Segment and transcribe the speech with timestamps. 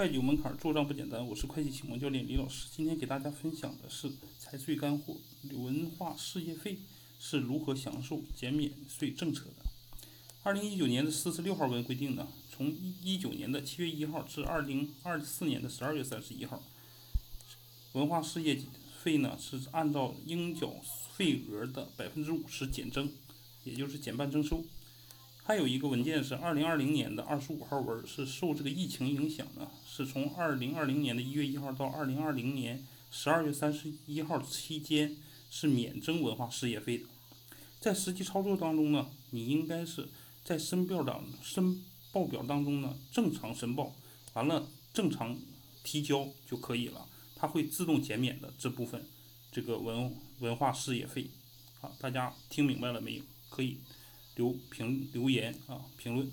[0.00, 1.28] 会计有门槛，做账不简单。
[1.28, 5.18] 我是会计启蒙教练李老师，今天给大家分享的是财税干货：
[5.52, 6.78] 文化事业费
[7.18, 9.56] 是如何享受减免税政策的。
[10.42, 16.62] 二零一九年的四十六号文规定呢，从一一九年的七月一号至二零二四年的十二月三十一号，
[17.92, 18.58] 文化事业
[19.02, 20.76] 费呢是按照应缴
[21.14, 23.12] 费额的百分之五十减征，
[23.64, 24.64] 也就是减半征收。
[25.50, 35.16] 还有一个文件是二零二零年的二十五号文，是受这个疫情影响呢，是从二零二零年的一月一号到二零二零年十二月三十一号期间
[35.50, 37.06] 是免征文化事业费的。
[37.80, 40.08] 在实际操作当中呢，你应该是
[40.44, 41.82] 在申报当申
[42.12, 43.92] 报表当中呢正常申报，
[44.34, 45.36] 完了正常
[45.82, 49.04] 提交就可以了，它会自动减免的这部分
[49.50, 51.28] 这个文文化事业费。
[51.80, 53.24] 好，大家听明白了没有？
[53.48, 53.78] 可以。
[54.40, 56.26] 留评留言啊，评论。